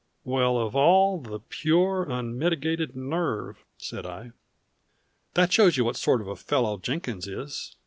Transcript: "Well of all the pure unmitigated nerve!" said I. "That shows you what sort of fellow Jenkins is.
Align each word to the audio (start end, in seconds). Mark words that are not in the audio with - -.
"Well 0.25 0.57
of 0.57 0.75
all 0.75 1.19
the 1.21 1.37
pure 1.39 2.07
unmitigated 2.09 2.95
nerve!" 2.95 3.63
said 3.77 4.03
I. 4.03 4.31
"That 5.35 5.53
shows 5.53 5.77
you 5.77 5.85
what 5.85 5.95
sort 5.95 6.21
of 6.27 6.39
fellow 6.39 6.79
Jenkins 6.79 7.27
is. 7.27 7.75